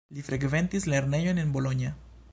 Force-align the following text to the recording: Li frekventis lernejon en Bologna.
Li 0.17 0.23
frekventis 0.29 0.87
lernejon 0.93 1.43
en 1.45 1.55
Bologna. 1.59 1.95